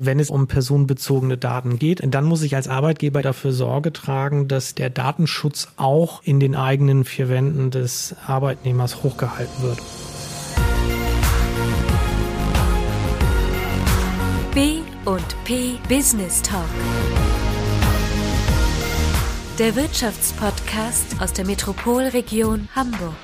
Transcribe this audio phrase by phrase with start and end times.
[0.00, 4.76] Wenn es um personenbezogene Daten geht, dann muss ich als Arbeitgeber dafür Sorge tragen, dass
[4.76, 9.80] der Datenschutz auch in den eigenen vier Wänden des Arbeitnehmers hochgehalten wird.
[14.54, 16.62] B und P Business Talk.
[19.58, 23.16] Der Wirtschaftspodcast aus der Metropolregion Hamburg.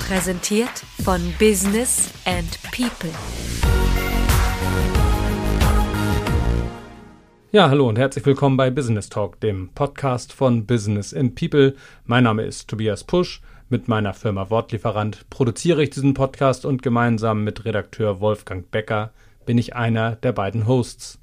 [0.00, 3.12] Präsentiert von Business and People.
[7.50, 11.74] Ja, hallo und herzlich willkommen bei Business Talk, dem Podcast von Business and People.
[12.04, 13.40] Mein Name ist Tobias Pusch.
[13.70, 19.12] Mit meiner Firma Wortlieferant produziere ich diesen Podcast und gemeinsam mit Redakteur Wolfgang Becker
[19.46, 21.20] bin ich einer der beiden Hosts.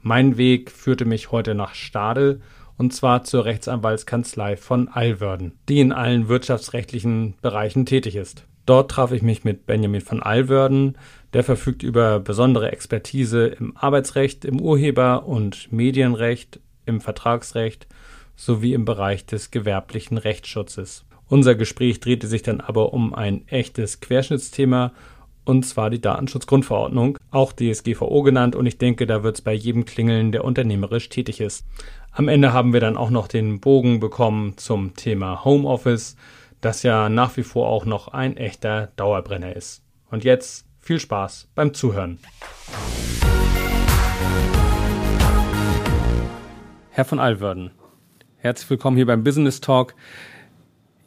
[0.00, 2.40] Mein Weg führte mich heute nach Stadel
[2.76, 8.46] und zwar zur Rechtsanwaltskanzlei von Alwörden, die in allen wirtschaftsrechtlichen Bereichen tätig ist.
[8.66, 10.96] Dort traf ich mich mit Benjamin von Alwörden,
[11.32, 17.86] der verfügt über besondere Expertise im Arbeitsrecht, im Urheber- und Medienrecht, im Vertragsrecht
[18.36, 21.04] sowie im Bereich des gewerblichen Rechtsschutzes.
[21.28, 24.92] Unser Gespräch drehte sich dann aber um ein echtes Querschnittsthema
[25.44, 29.84] und zwar die Datenschutzgrundverordnung, auch DSGVO genannt, und ich denke, da wird es bei jedem
[29.84, 31.66] klingeln, der unternehmerisch tätig ist.
[32.12, 36.16] Am Ende haben wir dann auch noch den Bogen bekommen zum Thema Homeoffice,
[36.60, 39.82] das ja nach wie vor auch noch ein echter Dauerbrenner ist.
[40.10, 42.18] Und jetzt viel Spaß beim Zuhören.
[46.90, 47.70] Herr von Alwörden,
[48.38, 49.94] herzlich willkommen hier beim Business Talk.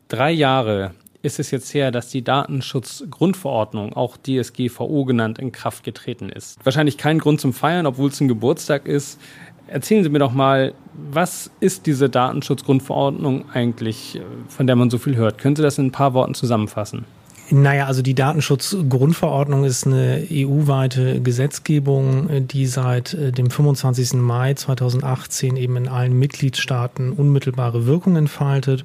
[0.07, 6.29] Drei Jahre ist es jetzt her, dass die Datenschutzgrundverordnung, auch DSGVO genannt, in Kraft getreten
[6.29, 6.57] ist.
[6.63, 9.19] Wahrscheinlich kein Grund zum Feiern, obwohl es ein Geburtstag ist.
[9.67, 15.15] Erzählen Sie mir doch mal, was ist diese Datenschutzgrundverordnung eigentlich, von der man so viel
[15.17, 15.37] hört?
[15.37, 17.05] Können Sie das in ein paar Worten zusammenfassen?
[17.51, 24.13] Naja, also die Datenschutzgrundverordnung ist eine EU-weite Gesetzgebung, die seit äh, dem 25.
[24.13, 28.83] Mai 2018 eben in allen Mitgliedstaaten unmittelbare Wirkung entfaltet.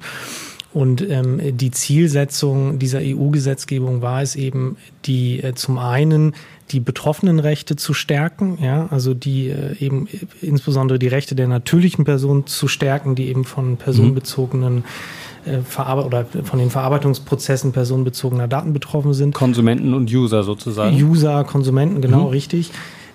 [0.73, 6.33] Und ähm, die Zielsetzung dieser EU-Gesetzgebung war es eben, die äh, zum einen
[6.71, 10.07] die Betroffenenrechte zu stärken, ja, also die äh, eben
[10.41, 15.30] insbesondere die Rechte der natürlichen Personen zu stärken, die eben von personenbezogenen mhm äh,
[15.63, 19.33] Verarbeit oder von den Verarbeitungsprozessen personenbezogener Daten betroffen sind.
[19.33, 20.95] Konsumenten und User sozusagen.
[20.95, 22.29] User, Konsumenten, genau, mhm.
[22.29, 22.71] richtig.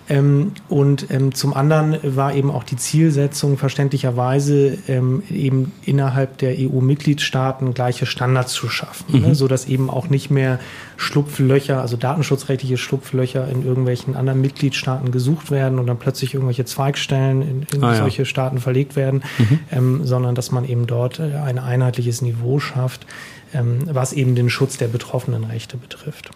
[0.09, 6.55] Ähm, und ähm, zum anderen war eben auch die Zielsetzung verständlicherweise ähm, eben innerhalb der
[6.59, 9.19] EU-Mitgliedstaaten gleiche Standards zu schaffen, ne?
[9.19, 9.27] mhm.
[9.29, 10.61] ne, so dass eben auch nicht mehr
[10.97, 17.43] Schlupflöcher, also datenschutzrechtliche Schlupflöcher in irgendwelchen anderen Mitgliedstaaten gesucht werden und dann plötzlich irgendwelche Zweigstellen
[17.43, 18.27] in, in ah, solche ja.
[18.27, 19.59] Staaten verlegt werden, mhm.
[19.73, 23.07] ähm, sondern dass man eben dort äh, ein einheitliches Niveau schafft,
[23.53, 26.31] ähm, was eben den Schutz der betroffenen Rechte betrifft.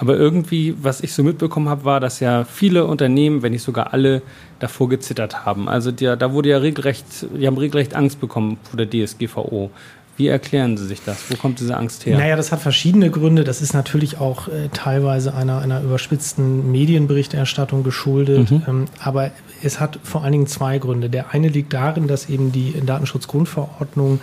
[0.00, 3.92] Aber irgendwie, was ich so mitbekommen habe, war, dass ja viele Unternehmen, wenn nicht sogar
[3.92, 4.22] alle,
[4.58, 5.68] davor gezittert haben.
[5.68, 7.04] Also die, da wurde ja regelrecht,
[7.38, 9.70] die haben regelrecht Angst bekommen vor der DSGVO.
[10.16, 11.30] Wie erklären Sie sich das?
[11.30, 12.16] Wo kommt diese Angst her?
[12.16, 13.44] Naja, das hat verschiedene Gründe.
[13.44, 18.50] Das ist natürlich auch äh, teilweise einer, einer überspitzten Medienberichterstattung geschuldet.
[18.50, 18.62] Mhm.
[18.66, 19.32] Ähm, aber
[19.62, 21.10] es hat vor allen Dingen zwei Gründe.
[21.10, 24.20] Der eine liegt darin, dass eben die Datenschutzgrundverordnung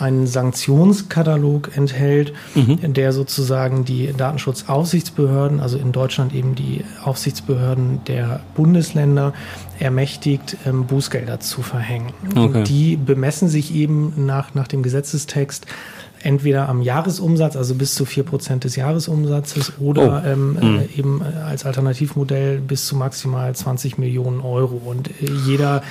[0.00, 2.92] einen Sanktionskatalog enthält, mhm.
[2.92, 9.32] der sozusagen die Datenschutzaufsichtsbehörden, also in Deutschland eben die Aufsichtsbehörden der Bundesländer,
[9.78, 12.12] ermächtigt, ähm, Bußgelder zu verhängen.
[12.28, 12.38] Okay.
[12.38, 15.66] Und die bemessen sich eben nach, nach dem Gesetzestext
[16.22, 20.28] entweder am Jahresumsatz, also bis zu vier Prozent des Jahresumsatzes, oder oh.
[20.28, 20.80] ähm, mhm.
[20.80, 24.80] äh, eben als Alternativmodell bis zu maximal 20 Millionen Euro.
[24.84, 25.82] Und äh, jeder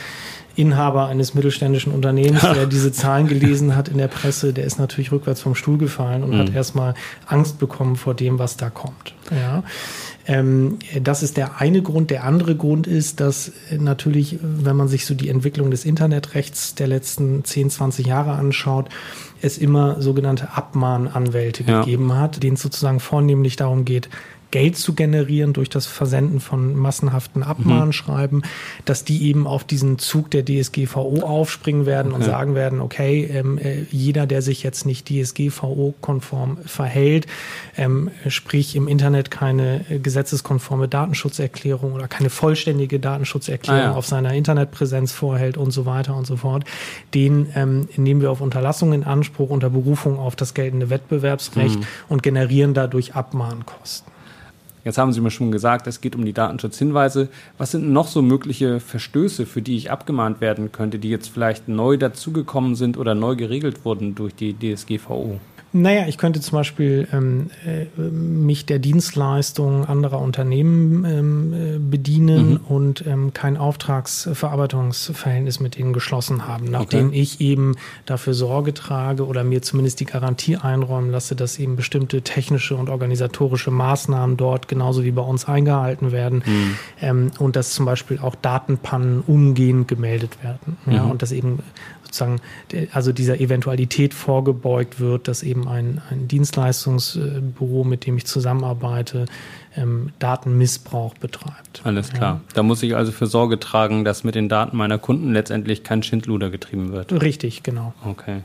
[0.60, 5.12] Inhaber eines mittelständischen Unternehmens, der diese Zahlen gelesen hat in der Presse, der ist natürlich
[5.12, 6.40] rückwärts vom Stuhl gefallen und mhm.
[6.40, 6.94] hat erstmal
[7.26, 9.14] Angst bekommen vor dem, was da kommt.
[9.32, 9.64] Ja.
[10.28, 12.12] Ähm, das ist der eine Grund.
[12.12, 16.88] Der andere Grund ist, dass natürlich, wenn man sich so die Entwicklung des Internetrechts der
[16.88, 18.90] letzten 10, 20 Jahre anschaut,
[19.42, 21.80] es immer sogenannte Abmahnanwälte ja.
[21.80, 24.10] gegeben hat, denen es sozusagen vornehmlich darum geht,
[24.52, 28.44] Geld zu generieren durch das Versenden von massenhaften Abmahnschreiben, mhm.
[28.86, 32.16] dass die eben auf diesen Zug der DSGVO aufspringen werden okay.
[32.16, 37.28] und sagen werden, okay, ähm, äh, jeder, der sich jetzt nicht DSGVO-konform verhält,
[37.78, 43.96] ähm, sprich im Internet keine äh, gesetzeskonforme Datenschutzerklärung oder keine vollständige Datenschutzerklärung ah, ja.
[43.96, 46.64] auf seiner Internetpräsenz vorhält und so weiter und so fort,
[47.14, 51.86] den ähm, nehmen wir auf Unterlassung in Anspruch unter Berufung auf das geltende Wettbewerbsrecht mhm.
[52.08, 54.19] und generieren dadurch Abmahnkosten.
[54.86, 57.28] Jetzt haben Sie mir schon gesagt, es geht um die Datenschutzhinweise.
[57.58, 61.68] Was sind noch so mögliche Verstöße, für die ich abgemahnt werden könnte, die jetzt vielleicht
[61.68, 65.40] neu dazugekommen sind oder neu geregelt wurden durch die DSGVO?
[65.72, 72.54] Naja, ich könnte zum Beispiel ähm, äh, mich der Dienstleistung anderer Unternehmen ähm, äh, bedienen
[72.54, 72.62] mhm.
[72.68, 77.22] und ähm, kein Auftragsverarbeitungsverhältnis mit ihnen geschlossen haben, nachdem okay.
[77.22, 77.76] ich eben
[78.08, 82.90] dafür Sorge trage oder mir zumindest die Garantie einräumen lasse, dass eben bestimmte technische und
[82.90, 86.78] organisatorische Maßnahmen dort genauso wie bei uns eingehalten werden mhm.
[87.02, 90.78] ähm, und dass zum Beispiel auch Datenpannen umgehend gemeldet werden.
[90.88, 91.12] Ja, mhm.
[91.12, 91.60] und dass eben
[92.10, 92.42] sozusagen
[92.92, 99.26] also dieser Eventualität vorgebeugt wird, dass eben ein, ein Dienstleistungsbüro, mit dem ich zusammenarbeite,
[99.76, 101.82] ähm, Datenmissbrauch betreibt.
[101.84, 102.36] Alles klar.
[102.36, 102.54] Ja.
[102.54, 106.04] Da muss ich also für Sorge tragen, dass mit den Daten meiner Kunden letztendlich kein
[106.04, 107.12] Schindluder getrieben wird.
[107.22, 107.94] Richtig, genau.
[108.06, 108.42] Okay.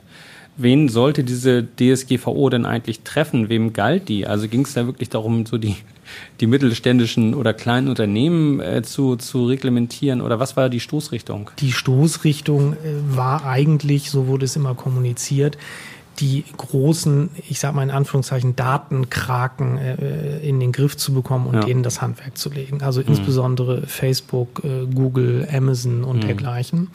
[0.57, 3.49] Wen sollte diese DSGVO denn eigentlich treffen?
[3.49, 4.27] Wem galt die?
[4.27, 5.77] Also ging es da wirklich darum, so die
[6.41, 10.21] die mittelständischen oder kleinen Unternehmen äh, zu, zu reglementieren?
[10.21, 11.51] Oder was war die Stoßrichtung?
[11.59, 12.77] Die Stoßrichtung äh,
[13.09, 15.59] war eigentlich, so wurde es immer kommuniziert,
[16.21, 21.55] die großen, ich sage mal in Anführungszeichen, Datenkraken äh, in den Griff zu bekommen und
[21.55, 21.65] ja.
[21.65, 22.83] denen das Handwerk zu legen.
[22.83, 23.09] Also mhm.
[23.09, 26.27] insbesondere Facebook, äh, Google, Amazon und mhm.
[26.27, 26.91] dergleichen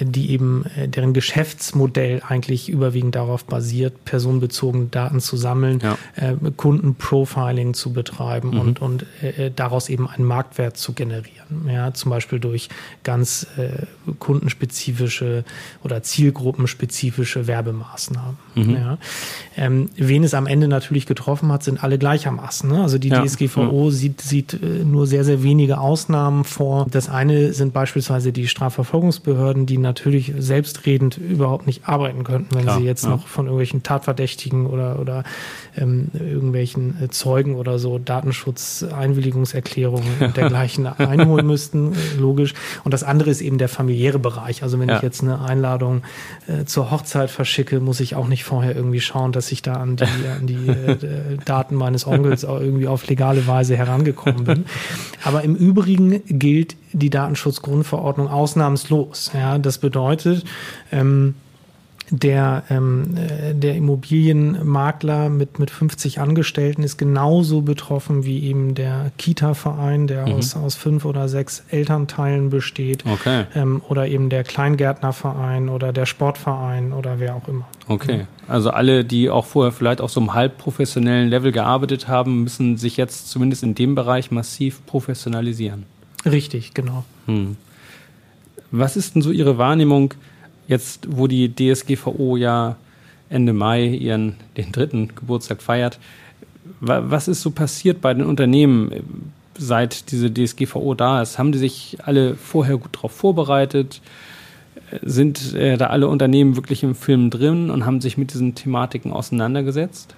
[0.00, 5.96] die eben, äh, deren Geschäftsmodell eigentlich überwiegend darauf basiert, personenbezogene Daten zu sammeln, ja.
[6.16, 8.60] äh, Kundenprofiling zu betreiben mhm.
[8.60, 11.36] und, und äh, daraus eben einen Marktwert zu generieren.
[11.66, 12.68] Ja, zum Beispiel durch
[13.04, 13.46] ganz
[14.18, 15.44] kundenspezifische
[15.82, 18.36] oder zielgruppenspezifische Werbemaßnahmen.
[18.54, 18.70] Mhm.
[18.74, 18.98] Ja.
[19.56, 22.70] Ähm, wen es am Ende natürlich getroffen hat, sind alle gleichermaßen.
[22.70, 22.82] Ne?
[22.82, 23.24] Also die ja.
[23.24, 26.86] DSGVO sieht, sieht nur sehr, sehr wenige Ausnahmen vor.
[26.90, 32.64] Das eine sind beispielsweise die Strafverfolgungsbehörden, Behörden, die natürlich selbstredend überhaupt nicht arbeiten könnten, wenn
[32.64, 33.10] Klar, sie jetzt ja.
[33.10, 35.22] noch von irgendwelchen Tatverdächtigen oder, oder
[35.76, 42.54] ähm, irgendwelchen äh, Zeugen oder so Datenschutzeinwilligungserklärungen und dergleichen einholen müssten, äh, logisch.
[42.82, 44.64] Und das andere ist eben der familiäre Bereich.
[44.64, 44.96] Also wenn ja.
[44.96, 46.02] ich jetzt eine Einladung
[46.48, 49.94] äh, zur Hochzeit verschicke, muss ich auch nicht vorher irgendwie schauen, dass ich da an
[49.94, 50.04] die,
[50.36, 54.64] an die äh, Daten meines Onkels auch irgendwie auf legale Weise herangekommen bin.
[55.22, 59.30] Aber im Übrigen gilt die Datenschutzgrundverordnung ausnahmslos.
[59.34, 60.44] Ja, das bedeutet,
[60.92, 61.34] ähm,
[62.10, 69.12] der, ähm, äh, der Immobilienmakler mit, mit 50 Angestellten ist genauso betroffen wie eben der
[69.18, 70.34] Kita-Verein, der mhm.
[70.34, 73.04] aus, aus fünf oder sechs Elternteilen besteht.
[73.06, 73.44] Okay.
[73.54, 77.66] Ähm, oder eben der Kleingärtnerverein oder der Sportverein oder wer auch immer.
[77.86, 78.26] Okay.
[78.46, 82.96] Also alle, die auch vorher vielleicht auf so einem halbprofessionellen Level gearbeitet haben, müssen sich
[82.96, 85.84] jetzt zumindest in dem Bereich massiv professionalisieren.
[86.30, 87.04] Richtig, genau.
[87.26, 87.56] Hm.
[88.70, 90.14] Was ist denn so Ihre Wahrnehmung
[90.66, 92.76] jetzt, wo die DSGVO ja
[93.30, 95.98] Ende Mai ihren den dritten Geburtstag feiert?
[96.80, 101.38] Was ist so passiert bei den Unternehmen, seit diese DSGVO da ist?
[101.38, 104.00] Haben die sich alle vorher gut darauf vorbereitet?
[105.02, 109.12] Sind äh, da alle Unternehmen wirklich im Film drin und haben sich mit diesen Thematiken
[109.12, 110.14] auseinandergesetzt?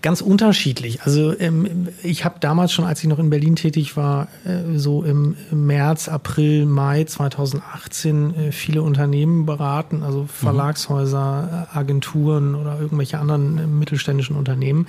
[0.00, 1.02] Ganz unterschiedlich.
[1.02, 5.02] Also ähm, ich habe damals schon, als ich noch in Berlin tätig war, äh, so
[5.02, 10.28] im März, April, Mai 2018 äh, viele Unternehmen beraten, also mhm.
[10.28, 14.86] Verlagshäuser, Agenturen oder irgendwelche anderen äh, mittelständischen Unternehmen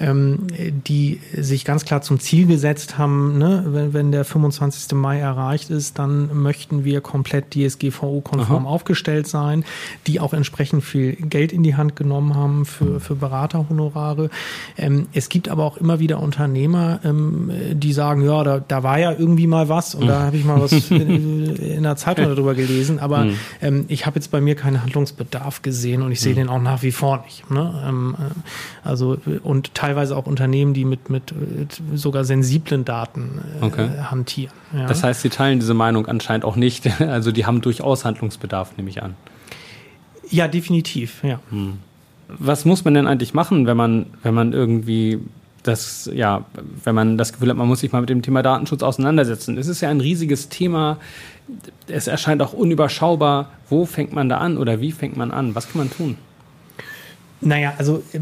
[0.00, 0.46] ähm,
[0.86, 4.92] die sich ganz klar zum Ziel gesetzt haben, ne, wenn, wenn der 25.
[4.96, 9.64] Mai erreicht ist, dann möchten wir komplett DSGVO-konform aufgestellt sein,
[10.06, 14.30] die auch entsprechend viel Geld in die Hand genommen haben für, für Beraterhonorare.
[14.76, 18.98] Ähm, es gibt aber auch immer wieder Unternehmer, ähm, die sagen, ja, da, da war
[18.98, 20.08] ja irgendwie mal was und mhm.
[20.08, 23.34] da habe ich mal was in, in der Zeitung darüber gelesen, aber mhm.
[23.60, 26.38] ähm, ich habe jetzt bei mir keinen Handlungsbedarf gesehen und ich sehe mhm.
[26.38, 27.50] den auch nach wie vor nicht.
[27.50, 27.82] Ne?
[27.86, 31.32] Ähm, äh, also und teilweise teilweise auch Unternehmen, die mit, mit
[31.94, 33.88] sogar sensiblen Daten äh, okay.
[34.02, 34.52] hantieren.
[34.74, 34.86] Ja.
[34.86, 36.88] Das heißt, Sie teilen diese Meinung anscheinend auch nicht.
[37.08, 39.14] Also die haben durchaus Handlungsbedarf, nehme ich an.
[40.30, 41.40] Ja, definitiv, ja.
[41.50, 41.78] Hm.
[42.28, 45.20] Was muss man denn eigentlich machen, wenn man, wenn man irgendwie
[45.62, 46.44] das, ja,
[46.84, 49.56] wenn man das Gefühl hat, man muss sich mal mit dem Thema Datenschutz auseinandersetzen?
[49.56, 50.98] Es ist ja ein riesiges Thema.
[51.86, 53.50] Es erscheint auch unüberschaubar.
[53.70, 55.54] Wo fängt man da an oder wie fängt man an?
[55.54, 56.16] Was kann man tun?
[57.40, 58.20] Naja, also äh,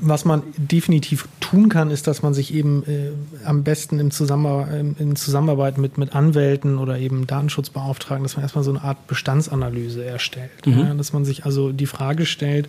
[0.00, 3.12] was man definitiv tun kann, ist, dass man sich eben äh,
[3.44, 8.64] am besten im Zusammenarbeit, in Zusammenarbeit mit, mit Anwälten oder eben Datenschutzbeauftragten, dass man erstmal
[8.64, 10.66] so eine Art Bestandsanalyse erstellt.
[10.66, 10.78] Mhm.
[10.78, 12.68] Ja, dass man sich also die Frage stellt,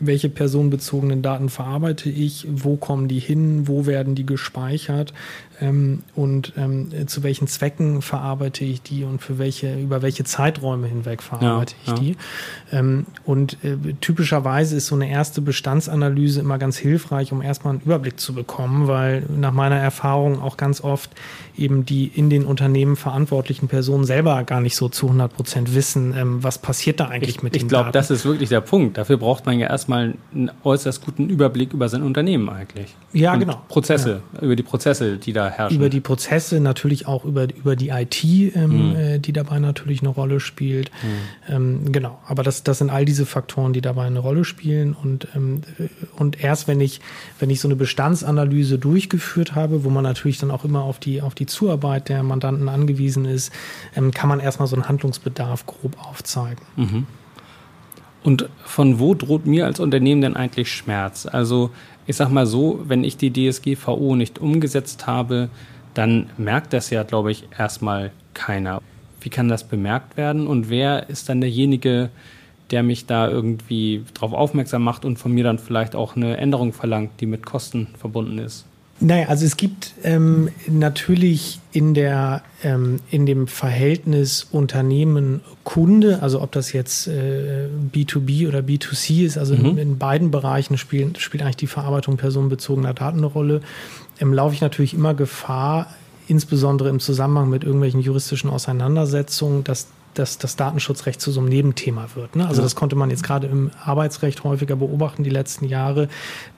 [0.00, 5.12] welche personenbezogenen Daten verarbeite ich, wo kommen die hin, wo werden die gespeichert,
[5.60, 10.86] ähm, und ähm, zu welchen Zwecken verarbeite ich die und für welche, über welche Zeiträume
[10.86, 11.94] hinweg verarbeite ja, ich ja.
[11.94, 12.16] die.
[12.72, 17.82] Ähm, und äh, typischerweise ist so eine erste Bestandsanalyse immer ganz hilfreich, um erstmal einen
[17.82, 21.10] Überblick zu bekommen, weil nach meiner Erfahrung auch ganz oft
[21.56, 26.14] eben die in den Unternehmen verantwortlichen Personen selber gar nicht so zu 100 Prozent wissen,
[26.16, 28.62] ähm, was passiert da eigentlich ich, mit ich den Ich glaube, das ist wirklich der
[28.62, 28.96] Punkt.
[28.96, 32.94] Dafür braucht man ja erstmal einen äußerst guten Überblick über sein Unternehmen eigentlich.
[33.12, 33.60] Ja, Und genau.
[33.68, 34.40] Prozesse, ja.
[34.40, 35.76] über die Prozesse, die da herrschen.
[35.76, 38.96] Über die Prozesse, natürlich auch über, über die IT, ähm, mhm.
[38.96, 40.90] äh, die dabei natürlich eine Rolle spielt.
[41.02, 41.54] Mhm.
[41.54, 44.94] Ähm, genau, aber das, das sind all diese Faktoren, die dabei eine Rolle spielen.
[44.94, 45.62] Und, ähm,
[46.16, 47.00] und erst wenn ich,
[47.38, 51.22] wenn ich so eine Bestandsanalyse durchgeführt habe, wo man natürlich dann auch immer auf die,
[51.22, 53.52] auf die Zuarbeit der Mandanten angewiesen ist,
[53.96, 56.64] ähm, kann man erstmal so einen Handlungsbedarf grob aufzeigen.
[56.76, 57.06] Mhm.
[58.22, 61.26] Und von wo droht mir als Unternehmen denn eigentlich Schmerz?
[61.26, 61.70] Also
[62.10, 65.48] ich sag mal so, wenn ich die DSGVO nicht umgesetzt habe,
[65.94, 68.82] dann merkt das ja, glaube ich, erstmal keiner.
[69.20, 72.10] Wie kann das bemerkt werden und wer ist dann derjenige,
[72.72, 76.72] der mich da irgendwie darauf aufmerksam macht und von mir dann vielleicht auch eine Änderung
[76.72, 78.66] verlangt, die mit Kosten verbunden ist?
[79.02, 86.52] Naja, also es gibt ähm, natürlich in der ähm, in dem Verhältnis Unternehmen-Kunde, also ob
[86.52, 89.64] das jetzt äh, B2B oder B2C ist, also mhm.
[89.64, 93.62] in, in, beiden Bereichen spielt, spielt eigentlich die Verarbeitung personenbezogener Daten eine Rolle,
[94.20, 95.86] ähm, laufe ich natürlich immer Gefahr,
[96.28, 102.08] insbesondere im Zusammenhang mit irgendwelchen juristischen Auseinandersetzungen, dass dass das Datenschutzrecht zu so einem Nebenthema
[102.14, 102.36] wird.
[102.36, 102.46] Ne?
[102.46, 102.64] Also ja.
[102.64, 106.08] das konnte man jetzt gerade im Arbeitsrecht häufiger beobachten die letzten Jahre,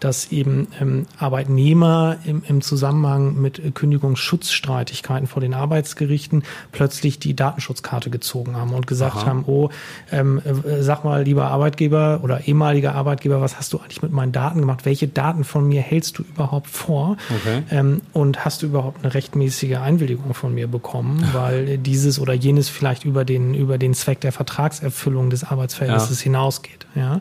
[0.01, 8.11] dass eben ähm, Arbeitnehmer im, im Zusammenhang mit Kündigungsschutzstreitigkeiten vor den Arbeitsgerichten plötzlich die Datenschutzkarte
[8.11, 9.27] gezogen haben und gesagt Aha.
[9.27, 9.69] haben, oh,
[10.11, 14.33] ähm, äh, sag mal, lieber Arbeitgeber oder ehemaliger Arbeitgeber, was hast du eigentlich mit meinen
[14.33, 14.85] Daten gemacht?
[14.85, 17.17] Welche Daten von mir hältst du überhaupt vor?
[17.29, 17.63] Okay.
[17.71, 21.23] Ähm, und hast du überhaupt eine rechtmäßige Einwilligung von mir bekommen?
[21.33, 26.21] Weil dieses oder jenes vielleicht über den den, über den Zweck der Vertragserfüllung des Arbeitsverhältnisses
[26.21, 26.25] ja.
[26.25, 26.87] hinausgeht.
[26.95, 27.21] Ja.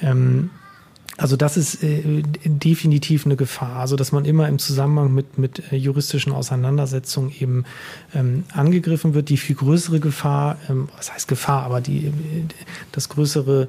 [0.00, 0.50] Ähm,
[1.18, 5.70] also das ist äh, definitiv eine Gefahr, also dass man immer im Zusammenhang mit, mit
[5.70, 7.64] äh, juristischen Auseinandersetzungen eben
[8.14, 9.28] ähm, angegriffen wird.
[9.28, 12.12] Die viel größere Gefahr, ähm, was heißt Gefahr, aber die, äh,
[12.92, 13.68] das größere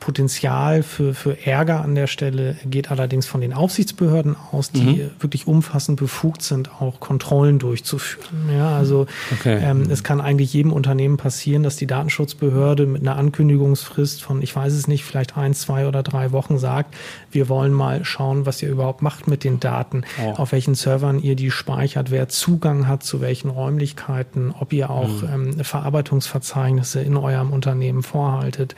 [0.00, 5.10] Potenzial für, für Ärger an der Stelle geht allerdings von den Aufsichtsbehörden aus, die mhm.
[5.20, 8.50] wirklich umfassend befugt sind, auch Kontrollen durchzuführen.
[8.52, 9.60] Ja, also okay.
[9.62, 14.54] ähm, es kann eigentlich jedem Unternehmen passieren, dass die Datenschutzbehörde mit einer Ankündigungsfrist von, ich
[14.54, 16.94] weiß es nicht, vielleicht ein, zwei oder drei Wochen sagt,
[17.30, 20.32] wir wollen mal schauen, was ihr überhaupt macht mit den Daten, oh.
[20.32, 25.22] auf welchen Servern ihr die speichert, wer Zugang hat zu welchen Räumlichkeiten, ob ihr auch
[25.22, 25.56] mhm.
[25.56, 28.74] ähm, Verarbeitungsverzeichnisse in eurem Unternehmen vorhaltet.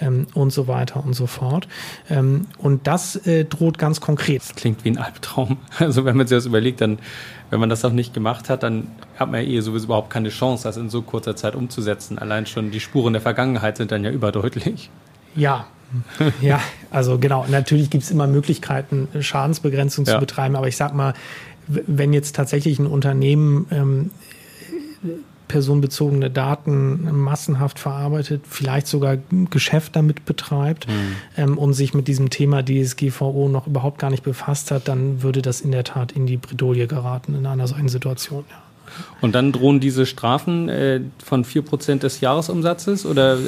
[0.00, 1.68] Ähm, und so weiter und so fort.
[2.08, 4.42] Ähm, und das äh, droht ganz konkret.
[4.42, 5.58] Das klingt wie ein Albtraum.
[5.78, 6.98] Also wenn man sich das überlegt, dann,
[7.50, 10.28] wenn man das noch nicht gemacht hat, dann hat man ja eh sowieso überhaupt keine
[10.28, 12.18] Chance, das in so kurzer Zeit umzusetzen.
[12.18, 14.90] Allein schon die Spuren der Vergangenheit sind dann ja überdeutlich.
[15.34, 15.66] Ja,
[16.40, 16.60] ja,
[16.90, 20.14] also genau, natürlich gibt es immer Möglichkeiten, Schadensbegrenzung ja.
[20.14, 21.14] zu betreiben, aber ich sag mal,
[21.66, 24.10] wenn jetzt tatsächlich ein Unternehmen ähm,
[25.48, 29.16] personenbezogene Daten massenhaft verarbeitet, vielleicht sogar
[29.50, 30.92] Geschäft damit betreibt mhm.
[31.36, 35.42] ähm, und sich mit diesem Thema DSGVO noch überhaupt gar nicht befasst hat, dann würde
[35.42, 38.44] das in der Tat in die Bredouille geraten in einer solchen Situation.
[38.48, 38.56] Ja.
[39.20, 43.38] Und dann drohen diese Strafen äh, von 4% des Jahresumsatzes oder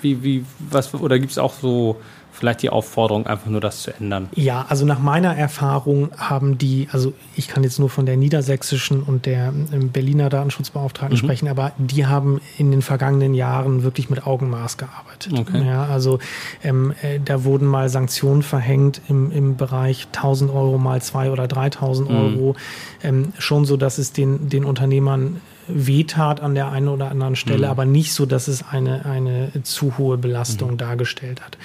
[0.00, 2.00] wie, wie, was, oder gibt es auch so
[2.32, 4.28] vielleicht die Aufforderung, einfach nur das zu ändern?
[4.34, 9.02] Ja, also nach meiner Erfahrung haben die, also ich kann jetzt nur von der niedersächsischen
[9.02, 11.18] und der ähm, Berliner Datenschutzbeauftragten mhm.
[11.18, 15.32] sprechen, aber die haben in den vergangenen Jahren wirklich mit Augenmaß gearbeitet.
[15.38, 15.64] Okay.
[15.64, 16.18] Ja, also
[16.64, 21.46] ähm, äh, da wurden mal Sanktionen verhängt im, im Bereich 1000 Euro mal 2 oder
[21.46, 22.16] 3000 mhm.
[22.16, 22.56] Euro,
[23.02, 27.66] ähm, schon so, dass es den, den Unternehmern wehtat an der einen oder anderen Stelle,
[27.66, 27.70] mhm.
[27.70, 30.78] aber nicht so, dass es eine, eine zu hohe Belastung mhm.
[30.78, 31.56] dargestellt hat.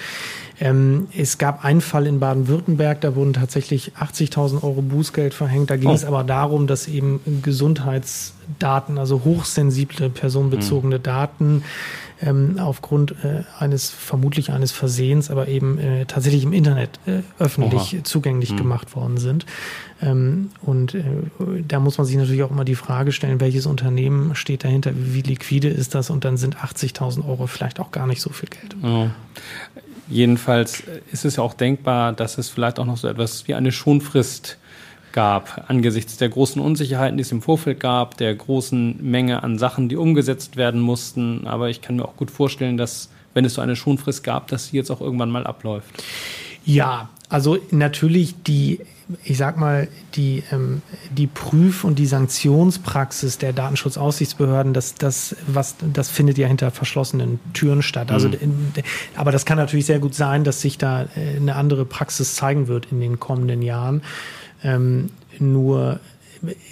[0.60, 5.70] Ähm, es gab einen Fall in Baden-Württemberg, da wurden tatsächlich 80.000 Euro Bußgeld verhängt.
[5.70, 5.94] Da ging oh.
[5.94, 11.02] es aber darum, dass eben Gesundheitsdaten, also hochsensible personenbezogene mhm.
[11.02, 11.62] Daten,
[12.20, 17.94] ähm, aufgrund äh, eines vermutlich eines Versehens, aber eben äh, tatsächlich im Internet äh, öffentlich
[17.94, 18.04] Oha.
[18.04, 18.56] zugänglich mhm.
[18.56, 19.46] gemacht worden sind.
[20.02, 21.04] Ähm, und äh,
[21.66, 25.22] da muss man sich natürlich auch immer die Frage stellen, welches Unternehmen steht dahinter, wie
[25.22, 28.76] liquide ist das und dann sind 80.000 Euro vielleicht auch gar nicht so viel Geld.
[28.82, 29.08] Oh.
[30.10, 33.72] Jedenfalls ist es ja auch denkbar, dass es vielleicht auch noch so etwas wie eine
[33.72, 34.58] Schonfrist
[35.12, 39.88] gab, angesichts der großen Unsicherheiten, die es im Vorfeld gab, der großen Menge an Sachen,
[39.88, 41.46] die umgesetzt werden mussten.
[41.46, 44.68] Aber ich kann mir auch gut vorstellen, dass, wenn es so eine Schonfrist gab, dass
[44.68, 45.90] sie jetzt auch irgendwann mal abläuft.
[46.64, 48.80] Ja, also natürlich die
[49.24, 55.76] ich sag mal, die, ähm, die Prüf- und die Sanktionspraxis der Datenschutzaufsichtsbehörden, das, das, was,
[55.94, 58.10] das findet ja hinter verschlossenen Türen statt.
[58.10, 58.72] Also, mhm.
[59.16, 62.68] aber das kann natürlich sehr gut sein, dass sich da äh, eine andere Praxis zeigen
[62.68, 64.02] wird in den kommenden Jahren.
[64.62, 66.00] Ähm, nur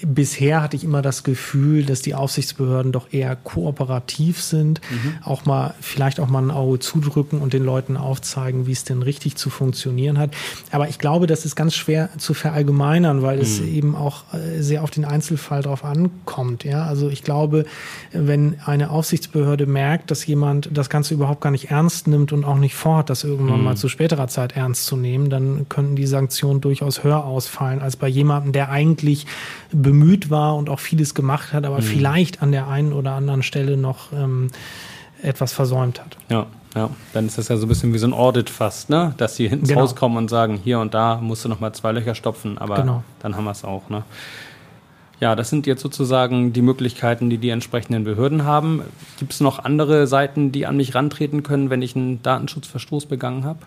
[0.02, 5.14] bisher hatte ich immer das Gefühl, dass die Aufsichtsbehörden doch eher kooperativ sind, mhm.
[5.22, 9.02] auch mal vielleicht auch mal ein Auge zudrücken und den Leuten aufzeigen, wie es denn
[9.02, 10.30] richtig zu funktionieren hat.
[10.70, 13.42] Aber ich glaube, das ist ganz schwer zu verallgemeinern, weil mhm.
[13.42, 16.64] es eben auch äh, sehr auf den Einzelfall drauf ankommt.
[16.64, 17.64] Ja, also ich glaube,
[18.12, 22.58] wenn eine Aufsichtsbehörde merkt, dass jemand das Ganze überhaupt gar nicht ernst nimmt und auch
[22.58, 23.64] nicht vorhat, das irgendwann mhm.
[23.64, 27.96] mal zu späterer Zeit ernst zu nehmen, dann könnten die Sanktionen durchaus höher ausfallen als
[27.96, 29.26] bei jemandem, der eigentlich
[29.72, 31.82] bemüht war und auch vieles gemacht hat, aber mhm.
[31.82, 34.50] vielleicht an der einen oder anderen Stelle noch ähm,
[35.22, 36.16] etwas versäumt hat.
[36.28, 36.46] Ja.
[36.74, 39.14] Ja, dann ist das ja so ein bisschen wie so ein Audit fast, ne?
[39.16, 39.80] Dass sie hinten genau.
[39.80, 43.02] rauskommen und sagen, hier und da musst du nochmal zwei Löcher stopfen, aber genau.
[43.20, 44.04] dann haben wir es auch, ne?
[45.18, 48.82] Ja, das sind jetzt sozusagen die Möglichkeiten, die die entsprechenden Behörden haben.
[49.18, 53.44] Gibt es noch andere Seiten, die an mich rantreten können, wenn ich einen Datenschutzverstoß begangen
[53.46, 53.60] habe?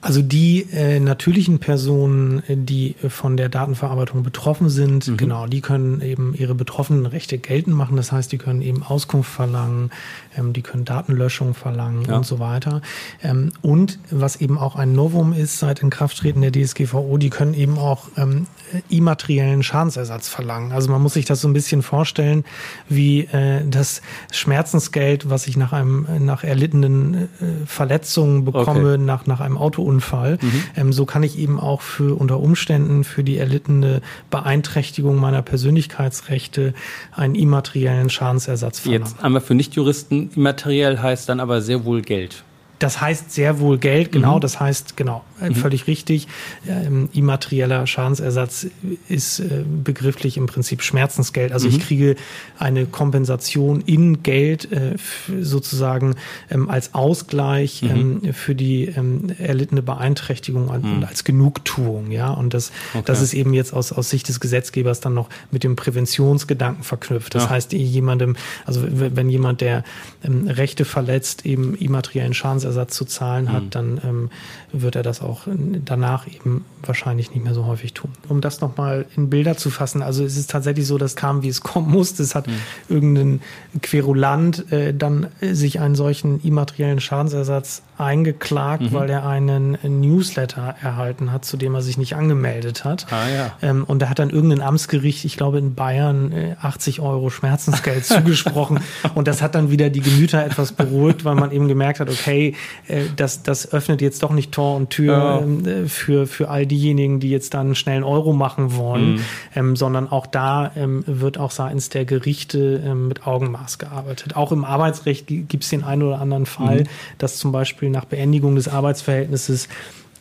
[0.00, 5.16] Also die äh, natürlichen Personen, äh, die äh, von der Datenverarbeitung betroffen sind, mhm.
[5.16, 7.96] genau, die können eben ihre betroffenen Rechte geltend machen.
[7.96, 9.90] Das heißt, die können eben Auskunft verlangen,
[10.38, 12.16] ähm, die können Datenlöschung verlangen ja.
[12.16, 12.80] und so weiter.
[13.22, 17.78] Ähm, und was eben auch ein Novum ist seit Inkrafttreten der DSGVO, die können eben
[17.78, 18.46] auch ähm,
[18.88, 20.72] immateriellen Schadensersatz verlangen.
[20.72, 22.44] Also man muss sich das so ein bisschen vorstellen,
[22.88, 24.02] wie äh, das
[24.32, 27.26] Schmerzensgeld, was ich nach einem nach erlittenen äh,
[27.66, 28.98] Verletzungen bekomme, okay.
[28.98, 30.38] nach nach einem Autounfall.
[30.40, 30.62] Mhm.
[30.76, 36.74] Ähm, so kann ich eben auch für unter Umständen für die erlittene Beeinträchtigung meiner Persönlichkeitsrechte
[37.12, 39.04] einen immateriellen Schadensersatz verlangen.
[39.04, 42.44] Jetzt einmal für Nichtjuristen immateriell heißt dann aber sehr wohl Geld.
[42.78, 44.36] Das heißt sehr wohl Geld, genau.
[44.36, 44.40] Mhm.
[44.40, 45.54] Das heißt, genau, äh, mhm.
[45.56, 46.28] völlig richtig.
[46.68, 48.66] Ähm, immaterieller Schadensersatz
[49.08, 51.52] ist äh, begrifflich im Prinzip Schmerzensgeld.
[51.52, 51.74] Also mhm.
[51.76, 52.16] ich kriege
[52.58, 54.94] eine Kompensation in Geld äh,
[55.40, 56.14] sozusagen
[56.50, 58.22] ähm, als Ausgleich mhm.
[58.24, 61.04] ähm, für die ähm, erlittene Beeinträchtigung und mhm.
[61.04, 62.12] als Genugtuung.
[62.12, 63.02] Ja, und das, okay.
[63.06, 67.34] das ist eben jetzt aus, aus Sicht des Gesetzgebers dann noch mit dem Präventionsgedanken verknüpft.
[67.34, 67.50] Das ja.
[67.50, 69.82] heißt, jemandem, also wenn jemand, der
[70.22, 73.70] ähm, Rechte verletzt, eben immateriellen Schadensersatz Schadensersatz zu zahlen hat, mhm.
[73.70, 74.30] dann ähm,
[74.72, 75.42] wird er das auch
[75.84, 78.10] danach eben wahrscheinlich nicht mehr so häufig tun.
[78.28, 81.48] Um das nochmal in Bilder zu fassen, also es ist tatsächlich so, dass kam, wie
[81.48, 82.22] es kommen musste.
[82.22, 82.52] Es hat mhm.
[82.88, 83.40] irgendein
[83.82, 88.92] Querulant äh, dann sich einen solchen immateriellen Schadensersatz eingeklagt, mhm.
[88.92, 93.06] weil er einen Newsletter erhalten hat, zu dem er sich nicht angemeldet hat.
[93.10, 93.52] Ah, ja.
[93.62, 98.04] ähm, und da hat dann irgendein Amtsgericht, ich glaube in Bayern, äh, 80 Euro Schmerzensgeld
[98.06, 98.80] zugesprochen.
[99.14, 102.54] Und das hat dann wieder die Gemüter etwas beruhigt, weil man eben gemerkt hat, okay,
[102.86, 105.38] äh, das, das öffnet jetzt doch nicht Tor und Tür ja.
[105.40, 109.20] Ähm, äh, für, für all diejenigen, die jetzt dann schnell einen Euro machen wollen, mhm.
[109.54, 114.36] ähm, sondern auch da ähm, wird auch seitens der Gerichte ähm, mit Augenmaß gearbeitet.
[114.36, 116.88] Auch im Arbeitsrecht gibt es den einen oder anderen Fall, mhm.
[117.18, 119.68] dass zum Beispiel nach Beendigung des Arbeitsverhältnisses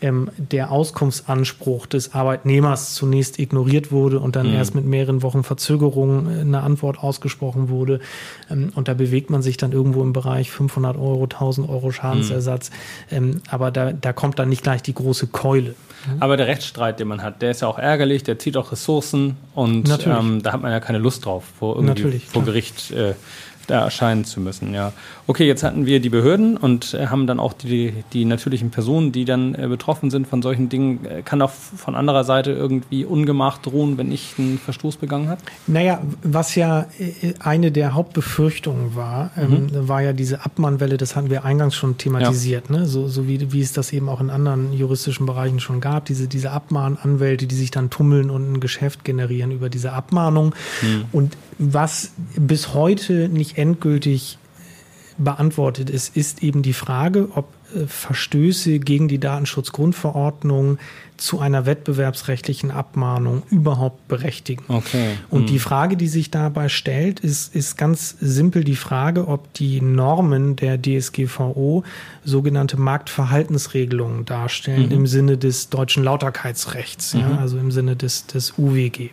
[0.01, 4.55] ähm, der Auskunftsanspruch des Arbeitnehmers zunächst ignoriert wurde und dann mhm.
[4.55, 7.99] erst mit mehreren Wochen Verzögerung äh, eine Antwort ausgesprochen wurde.
[8.49, 12.69] Ähm, und da bewegt man sich dann irgendwo im Bereich 500 Euro, 1000 Euro Schadensersatz.
[13.09, 13.17] Mhm.
[13.17, 15.75] Ähm, aber da, da kommt dann nicht gleich die große Keule.
[16.19, 19.35] Aber der Rechtsstreit, den man hat, der ist ja auch ärgerlich, der zieht auch Ressourcen
[19.55, 23.13] und ähm, da hat man ja keine Lust drauf, vor, irgendwie, Natürlich, vor Gericht äh,
[23.67, 24.73] da erscheinen zu müssen.
[24.73, 24.93] Ja.
[25.27, 29.11] Okay, jetzt hatten wir die Behörden und äh, haben dann auch die, die natürlichen Personen,
[29.11, 31.05] die dann äh, betroffen sind von solchen Dingen.
[31.05, 35.41] Äh, kann auch von anderer Seite irgendwie Ungemach drohen, wenn ich einen Verstoß begangen habe?
[35.67, 36.87] Naja, was ja
[37.39, 39.87] eine der Hauptbefürchtungen war, ähm, mhm.
[39.87, 42.77] war ja diese Abmahnwelle, das hatten wir eingangs schon thematisiert, ja.
[42.77, 42.85] ne?
[42.85, 46.27] so, so wie, wie es das eben auch in anderen juristischen Bereichen schon gab, diese,
[46.27, 50.55] diese Abmahnanwälte, die sich dann tummeln und ein Geschäft generieren über diese Abmahnung.
[50.81, 51.05] Mhm.
[51.11, 54.37] Und was bis heute nicht endgültig
[55.17, 60.77] beantwortet ist, ist eben die Frage, ob äh, Verstöße gegen die Datenschutzgrundverordnung
[61.17, 64.63] zu einer wettbewerbsrechtlichen Abmahnung überhaupt berechtigen.
[64.67, 65.15] Okay.
[65.29, 65.47] Und hm.
[65.47, 70.55] die Frage, die sich dabei stellt, ist, ist ganz simpel die Frage, ob die Normen
[70.55, 71.83] der DSGVO
[72.23, 74.91] sogenannte Marktverhaltensregelungen darstellen mhm.
[74.91, 77.19] im Sinne des deutschen Lauterkeitsrechts, mhm.
[77.21, 79.09] ja, also im Sinne des, des UWG.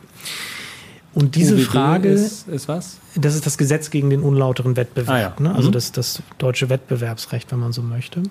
[1.14, 2.98] Und diese UWG Frage ist, ist, was?
[3.14, 5.48] Das ist das Gesetz gegen den unlauteren Wettbewerb, ah, ja.
[5.48, 5.54] ne?
[5.54, 5.72] also mhm.
[5.72, 8.22] das, das deutsche Wettbewerbsrecht, wenn man so möchte.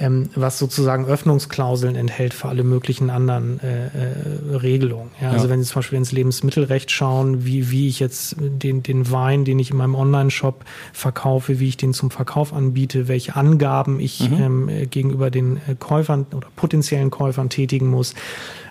[0.00, 5.10] Ähm, was sozusagen Öffnungsklauseln enthält für alle möglichen anderen äh, äh, Regelungen.
[5.20, 9.10] Ja, also wenn Sie zum Beispiel ins Lebensmittelrecht schauen, wie, wie ich jetzt den, den
[9.10, 13.98] Wein, den ich in meinem Online-Shop verkaufe, wie ich den zum Verkauf anbiete, welche Angaben
[13.98, 14.68] ich mhm.
[14.70, 18.14] ähm, gegenüber den äh, Käufern oder potenziellen Käufern tätigen muss,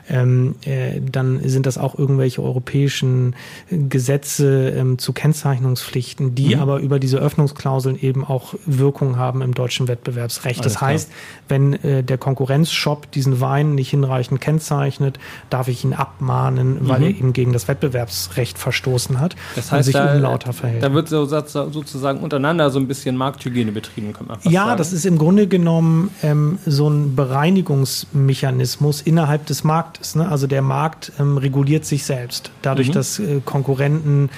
[0.10, 3.36] ähm, äh, dann sind das auch irgendwelche europäischen
[3.70, 6.62] Gesetze ähm, zu Kennzeichnungspflichten, die mhm.
[6.62, 10.62] aber über diese Öffnungsklauseln eben auch Wirkung haben im deutschen Wettbewerbsrecht.
[10.62, 11.20] Alles das heißt, klar.
[11.50, 17.06] wenn äh, der Konkurrenzshop diesen Wein nicht hinreichend kennzeichnet, darf ich ihn abmahnen, weil mhm.
[17.06, 20.84] er eben gegen das Wettbewerbsrecht verstoßen hat das heißt, und sich da, unlauter verhält.
[20.84, 24.78] Da wird so, sozusagen untereinander so ein bisschen Markthygiene betrieben, kann man Ja, sagen.
[24.78, 29.97] das ist im Grunde genommen ähm, so ein Bereinigungsmechanismus innerhalb des Marktes.
[30.16, 30.28] Ne?
[30.30, 32.94] Also der Markt ähm, reguliert sich selbst, dadurch, mhm.
[32.94, 34.30] dass äh, Konkurrenten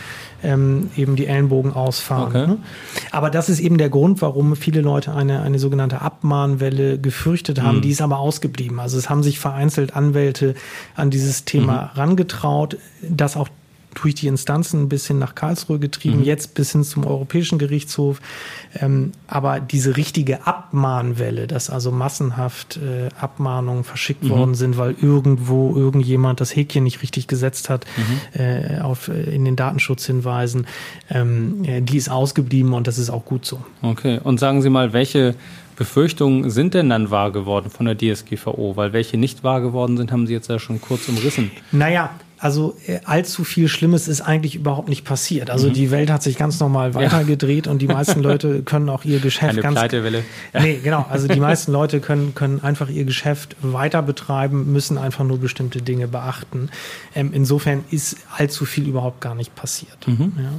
[0.43, 2.27] ähm, eben die Ellenbogen ausfahren.
[2.27, 2.47] Okay.
[2.47, 2.57] Ne?
[3.11, 7.77] Aber das ist eben der Grund, warum viele Leute eine, eine sogenannte Abmahnwelle gefürchtet haben.
[7.77, 7.81] Mhm.
[7.81, 8.79] Die ist aber ausgeblieben.
[8.79, 10.55] Also es haben sich vereinzelt Anwälte
[10.95, 11.99] an dieses Thema mhm.
[11.99, 13.49] rangetraut, das auch
[14.01, 16.23] durch die Instanzen bis hin nach Karlsruhe getrieben, mhm.
[16.23, 18.21] jetzt bis hin zum Europäischen Gerichtshof.
[18.79, 24.29] Ähm, aber diese richtige Abmahnwelle, dass also massenhaft äh, Abmahnungen verschickt mhm.
[24.29, 28.41] worden sind, weil irgendwo irgendjemand das Häkchen nicht richtig gesetzt hat mhm.
[28.41, 30.67] äh, auf, äh, in den Datenschutzhinweisen,
[31.09, 33.62] ähm, äh, die ist ausgeblieben und das ist auch gut so.
[33.81, 35.35] Okay, und sagen Sie mal, welche
[35.75, 38.75] Befürchtungen sind denn dann wahr geworden von der DSGVO?
[38.75, 41.51] Weil welche nicht wahr geworden sind, haben Sie jetzt ja schon kurz umrissen.
[41.71, 45.49] Naja, also äh, allzu viel Schlimmes ist eigentlich überhaupt nicht passiert.
[45.49, 45.73] Also mhm.
[45.73, 47.71] die Welt hat sich ganz normal weitergedreht ja.
[47.71, 50.23] und die meisten Leute können auch ihr Geschäft Eine ganz Pleitewelle.
[50.54, 50.62] Ja.
[50.62, 51.06] Nee, genau.
[51.10, 55.82] Also die meisten Leute können können einfach ihr Geschäft weiter betreiben, müssen einfach nur bestimmte
[55.82, 56.69] Dinge beachten.
[57.13, 60.08] Ähm, insofern ist allzu viel überhaupt gar nicht passiert.
[60.08, 60.34] Mhm.
[60.38, 60.52] Ja.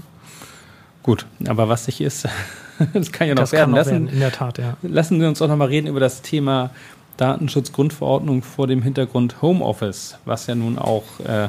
[1.02, 2.28] Gut, aber was sich ist,
[2.92, 3.74] das kann ja noch das werden.
[3.74, 4.08] Lassen, werden.
[4.08, 4.76] In der Tat, ja.
[4.82, 6.70] Lassen Sie uns auch noch mal reden über das Thema
[7.16, 11.48] Datenschutzgrundverordnung vor dem Hintergrund Homeoffice, was ja nun auch äh,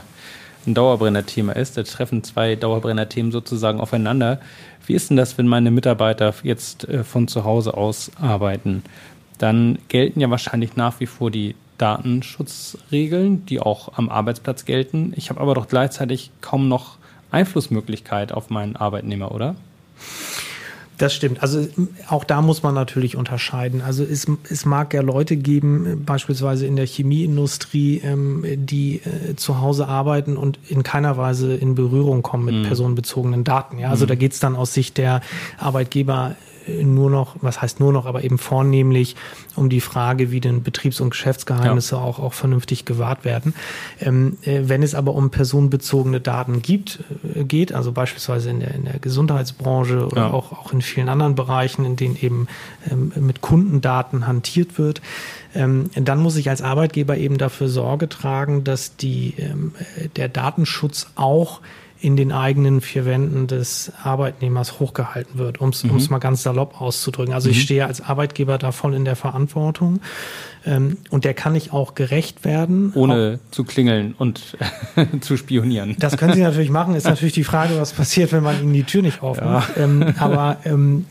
[0.65, 1.77] ein Dauerbrenner-Thema ist.
[1.77, 4.39] Da treffen zwei Dauerbrenner-Themen sozusagen aufeinander.
[4.85, 8.83] Wie ist denn das, wenn meine Mitarbeiter jetzt äh, von zu Hause aus arbeiten?
[9.37, 15.13] Dann gelten ja wahrscheinlich nach wie vor die Datenschutzregeln, die auch am Arbeitsplatz gelten.
[15.15, 16.97] Ich habe aber doch gleichzeitig kaum noch
[17.31, 19.55] Einflussmöglichkeit auf meinen Arbeitnehmer, oder?
[21.01, 21.41] Das stimmt.
[21.41, 21.67] Also
[22.09, 23.81] auch da muss man natürlich unterscheiden.
[23.81, 29.59] Also es, es mag ja Leute geben, beispielsweise in der Chemieindustrie, ähm, die äh, zu
[29.59, 32.63] Hause arbeiten und in keiner Weise in Berührung kommen mit mhm.
[32.67, 33.79] personenbezogenen Daten.
[33.79, 34.09] Ja, also mhm.
[34.09, 35.21] da geht's dann aus Sicht der
[35.57, 36.35] Arbeitgeber
[36.67, 39.15] nur noch, was heißt nur noch, aber eben vornehmlich
[39.55, 42.01] um die Frage, wie denn Betriebs- und Geschäftsgeheimnisse ja.
[42.01, 43.53] auch, auch vernünftig gewahrt werden.
[43.99, 47.03] Ähm, äh, wenn es aber um personenbezogene Daten gibt,
[47.35, 50.31] äh, geht, also beispielsweise in der, in der Gesundheitsbranche oder ja.
[50.31, 52.47] auch, auch in vielen anderen Bereichen, in denen eben
[52.89, 55.01] ähm, mit Kundendaten hantiert wird,
[55.55, 59.73] ähm, dann muss ich als Arbeitgeber eben dafür Sorge tragen, dass die, ähm,
[60.15, 61.61] der Datenschutz auch
[62.01, 65.99] in den eigenen vier Wänden des Arbeitnehmers hochgehalten wird, um es mhm.
[66.09, 67.33] mal ganz salopp auszudrücken.
[67.33, 67.53] Also mhm.
[67.53, 70.01] ich stehe als Arbeitgeber da voll in der Verantwortung
[70.65, 72.91] ähm, und der kann ich auch gerecht werden.
[72.95, 74.57] Ohne auch, zu klingeln und
[75.21, 75.95] zu spionieren.
[75.99, 76.95] Das können Sie natürlich machen.
[76.95, 79.77] Ist natürlich die Frage, was passiert, wenn man Ihnen die Tür nicht aufmacht.
[79.77, 79.83] Ja.
[79.83, 81.05] Ähm, aber ähm,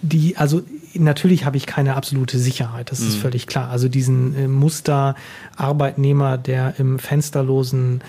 [0.00, 0.62] die, also
[0.94, 3.20] natürlich habe ich keine absolute Sicherheit, das ist mhm.
[3.20, 3.68] völlig klar.
[3.68, 8.00] Also diesen äh, Muster-Arbeitnehmer, der im fensterlosen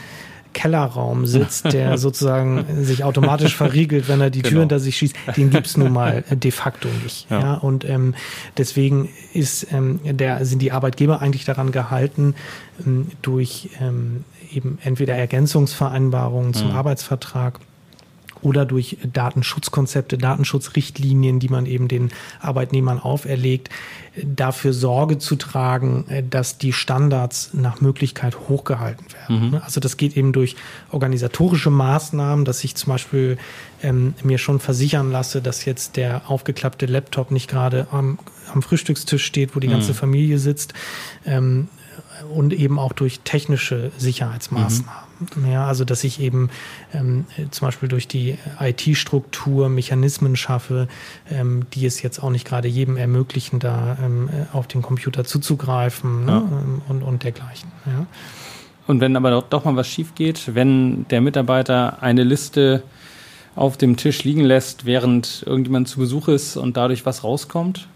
[0.57, 4.49] Kellerraum sitzt, der sozusagen sich automatisch verriegelt, wenn er die genau.
[4.49, 7.29] Tür hinter sich schießt, den gibt's nun mal de facto nicht.
[7.29, 7.39] Ja.
[7.39, 7.53] ja?
[7.53, 8.15] Und ähm,
[8.57, 12.33] deswegen ist ähm, der, sind die Arbeitgeber eigentlich daran gehalten,
[12.83, 16.75] ähm, durch ähm, eben entweder Ergänzungsvereinbarungen zum mhm.
[16.75, 17.59] Arbeitsvertrag
[18.41, 23.69] oder durch Datenschutzkonzepte, Datenschutzrichtlinien, die man eben den Arbeitnehmern auferlegt,
[24.23, 29.49] dafür Sorge zu tragen, dass die Standards nach Möglichkeit hochgehalten werden.
[29.49, 29.61] Mhm.
[29.63, 30.55] Also das geht eben durch
[30.91, 33.37] organisatorische Maßnahmen, dass ich zum Beispiel
[33.83, 38.19] ähm, mir schon versichern lasse, dass jetzt der aufgeklappte Laptop nicht gerade am,
[38.53, 39.95] am Frühstückstisch steht, wo die ganze mhm.
[39.95, 40.73] Familie sitzt.
[41.25, 41.69] Ähm,
[42.33, 45.01] und eben auch durch technische Sicherheitsmaßnahmen.
[45.01, 45.06] Mhm.
[45.49, 46.49] Ja, also dass ich eben
[46.93, 50.87] ähm, zum Beispiel durch die IT-Struktur Mechanismen schaffe,
[51.29, 56.25] ähm, die es jetzt auch nicht gerade jedem ermöglichen, da ähm, auf den Computer zuzugreifen
[56.25, 56.31] ne?
[56.31, 56.39] ja.
[56.39, 56.81] ne?
[56.87, 57.71] und, und dergleichen.
[57.85, 58.05] Ja.
[58.87, 62.83] Und wenn aber doch mal was schief geht, wenn der Mitarbeiter eine Liste
[63.55, 67.87] auf dem Tisch liegen lässt, während irgendjemand zu Besuch ist und dadurch was rauskommt,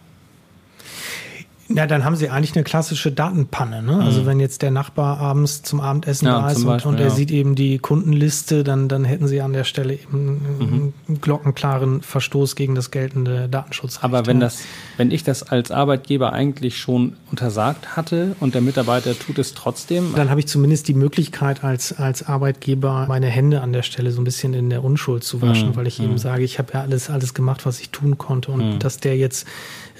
[1.75, 3.81] ja, dann haben sie eigentlich eine klassische Datenpanne.
[3.81, 3.93] Ne?
[3.93, 4.21] Also mhm.
[4.21, 7.07] Also wenn jetzt der Nachbar abends zum Abendessen ja, da ist Beispiel, und, und, er
[7.07, 7.13] ja.
[7.13, 10.93] sieht eben die Kundenliste, dann, dann hätten sie an der Stelle eben mhm.
[11.07, 14.03] einen glockenklaren Verstoß gegen das geltende Datenschutzrecht.
[14.03, 14.59] Aber wenn das,
[14.97, 20.13] wenn ich das als Arbeitgeber eigentlich schon untersagt hatte und der Mitarbeiter tut es trotzdem,
[20.15, 24.21] dann habe ich zumindest die Möglichkeit als als Arbeitgeber meine Hände an der Stelle so
[24.21, 25.75] ein bisschen in der Unschuld zu waschen, mhm.
[25.75, 26.17] weil ich eben mhm.
[26.19, 28.79] sage, ich habe ja alles alles gemacht, was ich tun konnte und mhm.
[28.79, 29.47] dass der jetzt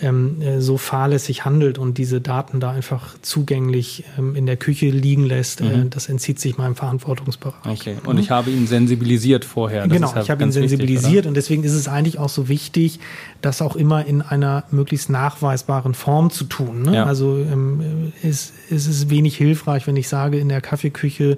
[0.01, 4.57] ähm, äh, so fahrlässig handelt bundelt und diese Daten da einfach zugänglich ähm, in der
[4.57, 5.81] Küche liegen lässt, äh, mhm.
[5.83, 7.81] äh, das entzieht sich meinem Verantwortungsbereich.
[7.81, 7.95] Okay.
[8.05, 9.87] Und ich habe ihn sensibilisiert vorher.
[9.87, 12.47] Das genau, ja ich habe ihn sensibilisiert wichtig, und deswegen ist es eigentlich auch so
[12.47, 12.99] wichtig,
[13.41, 16.83] das auch immer in einer möglichst nachweisbaren Form zu tun.
[16.83, 16.95] Ne?
[16.95, 17.05] Ja.
[17.05, 21.37] Also ähm, ist, ist es wenig hilfreich, wenn ich sage, in der Kaffeeküche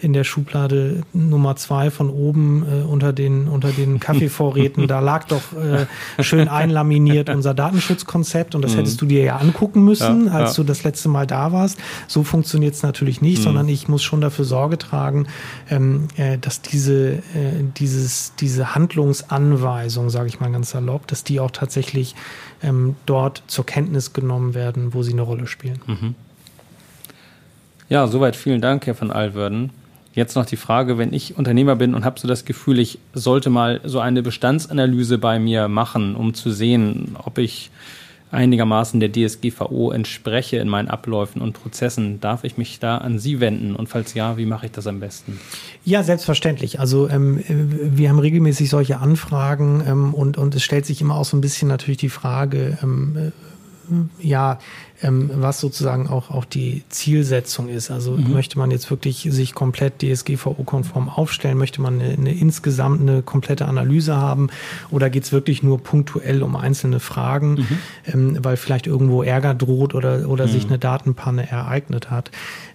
[0.00, 5.24] in der Schublade Nummer zwei von oben äh, unter den unter den Kaffeevorräten, da lag
[5.24, 5.86] doch äh,
[6.22, 8.78] schön einlaminiert unser Datenschutzkonzept und das mhm.
[8.78, 10.62] hättest du dir ja angucken müssen, ja, als ja.
[10.62, 11.78] du das letzte Mal da warst.
[12.06, 13.42] So funktioniert es natürlich nicht, mhm.
[13.44, 15.26] sondern ich muss schon dafür Sorge tragen,
[15.70, 17.22] ähm, äh, dass diese äh,
[17.76, 22.14] dieses diese Handlungsanweisung, sage ich mal ganz salopp, dass die auch tatsächlich
[22.62, 25.80] ähm, dort zur Kenntnis genommen werden, wo sie eine Rolle spielen.
[25.86, 26.14] Mhm.
[27.88, 29.70] Ja, soweit vielen Dank, Herr von Alverden.
[30.14, 33.50] Jetzt noch die Frage, wenn ich Unternehmer bin und habe so das Gefühl, ich sollte
[33.50, 37.70] mal so eine Bestandsanalyse bei mir machen, um zu sehen, ob ich
[38.34, 42.20] einigermaßen der DSGVO entspreche in meinen Abläufen und Prozessen.
[42.20, 43.74] Darf ich mich da an Sie wenden?
[43.76, 45.40] Und falls ja, wie mache ich das am besten?
[45.84, 46.80] Ja, selbstverständlich.
[46.80, 51.24] Also ähm, wir haben regelmäßig solche Anfragen ähm, und, und es stellt sich immer auch
[51.24, 54.58] so ein bisschen natürlich die Frage, ähm, äh, ja,
[55.04, 57.90] ähm, was sozusagen auch, auch die Zielsetzung ist.
[57.90, 58.32] Also mhm.
[58.32, 63.66] möchte man jetzt wirklich sich komplett DSGVO-konform aufstellen, möchte man eine, eine insgesamt eine komplette
[63.66, 64.48] Analyse haben
[64.90, 67.78] oder geht es wirklich nur punktuell um einzelne Fragen, mhm.
[68.12, 70.50] ähm, weil vielleicht irgendwo Ärger droht oder, oder mhm.
[70.50, 72.30] sich eine Datenpanne ereignet hat.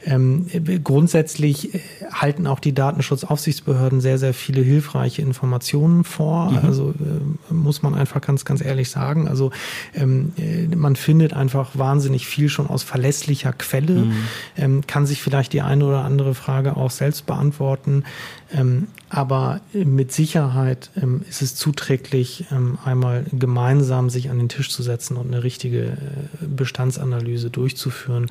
[0.06, 0.46] Ähm,
[0.84, 1.80] grundsätzlich äh,
[2.12, 6.52] halten auch die Datenschutzaufsichtsbehörden sehr, sehr viele hilfreiche Informationen vor.
[6.52, 6.58] Mhm.
[6.64, 9.28] Also äh, muss man einfach ganz, ganz ehrlich sagen.
[9.28, 9.52] Also
[9.96, 14.28] ähm, äh, man findet einfach wahnsinnig wahnsinnig viel schon aus verlässlicher Quelle, mhm.
[14.58, 18.04] ähm, kann sich vielleicht die eine oder andere Frage auch selbst beantworten.
[18.52, 24.70] Ähm, aber mit Sicherheit ähm, ist es zuträglich, ähm, einmal gemeinsam sich an den Tisch
[24.70, 25.96] zu setzen und eine richtige äh,
[26.46, 28.30] Bestandsanalyse durchzuführen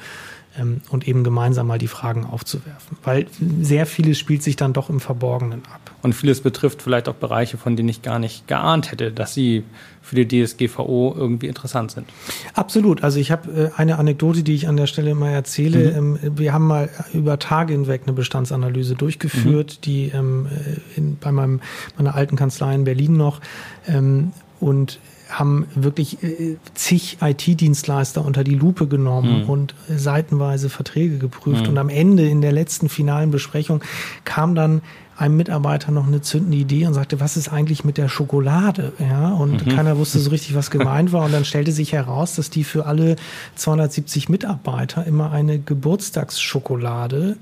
[0.59, 2.99] ähm, und eben gemeinsam mal die Fragen aufzuwerfen.
[3.05, 3.27] Weil
[3.61, 5.81] sehr vieles spielt sich dann doch im Verborgenen ab.
[6.03, 9.65] Und vieles betrifft vielleicht auch Bereiche, von denen ich gar nicht geahnt hätte, dass sie
[10.01, 12.07] für die DSGVO irgendwie interessant sind.
[12.55, 13.03] Absolut.
[13.03, 16.01] Also ich habe äh, eine Anekdote, die ich an der Stelle mal erzähle.
[16.01, 16.19] Mhm.
[16.25, 19.83] Ähm, wir haben mal über Tage hinweg eine Bestandsanalyse durchgeführt, mhm.
[19.83, 21.61] die ähm, äh, in, bei meinem,
[21.97, 23.41] meiner alten Kanzlei in Berlin noch
[23.87, 29.51] ähm, und haben wirklich äh, zig IT-Dienstleister unter die Lupe genommen mhm.
[29.51, 31.65] und äh, seitenweise Verträge geprüft.
[31.65, 31.71] Mhm.
[31.71, 33.83] Und am Ende in der letzten finalen Besprechung
[34.25, 34.81] kam dann
[35.19, 38.93] einem Mitarbeiter noch eine zündende Idee und sagte, was ist eigentlich mit der Schokolade?
[39.01, 39.71] Ja, und mhm.
[39.71, 41.25] keiner wusste so richtig, was gemeint war.
[41.25, 43.17] Und dann stellte sich heraus, dass die für alle
[43.57, 47.37] 270 Mitarbeiter immer eine Geburtstagsschokolade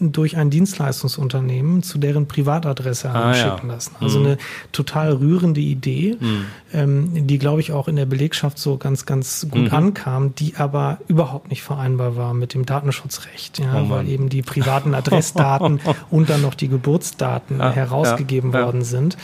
[0.00, 3.74] durch ein Dienstleistungsunternehmen zu deren Privatadresse ah, schicken ja.
[3.74, 3.94] lassen.
[4.00, 4.26] Also mhm.
[4.26, 4.38] eine
[4.72, 6.46] total rührende Idee, mhm.
[6.72, 9.74] ähm, die, glaube ich, auch in der Belegschaft so ganz, ganz gut mhm.
[9.74, 14.42] ankam, die aber überhaupt nicht vereinbar war mit dem Datenschutzrecht, ja, oh weil eben die
[14.42, 19.16] privaten Adressdaten und dann noch die Geburtsdaten ja, herausgegeben worden sind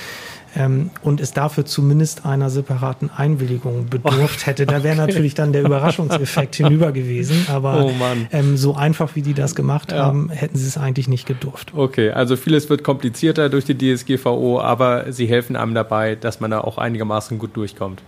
[0.56, 4.66] ähm, und es dafür zumindest einer separaten Einwilligung bedurft hätte.
[4.66, 7.92] Da wäre natürlich dann der Überraschungseffekt hinüber gewesen, aber oh
[8.32, 10.04] ähm, so einfach wie die das gemacht ja.
[10.04, 11.72] haben, hätten sie es eigentlich nicht gedurft.
[11.74, 16.50] Okay, also vieles wird komplizierter durch die DSGVO, aber sie helfen einem dabei, dass man
[16.50, 18.02] da auch einigermaßen gut durchkommt.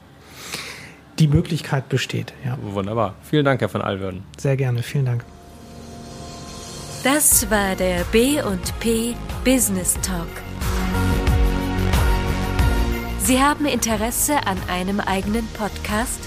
[1.19, 2.57] Die Möglichkeit besteht, ja.
[2.63, 3.15] Wunderbar.
[3.23, 4.23] Vielen Dank, Herr von Alverden.
[4.39, 5.25] Sehr gerne, vielen Dank.
[7.05, 10.48] Das war der B&P Business Talk.
[13.21, 16.21] Sie haben Interesse an einem eigenen Podcast?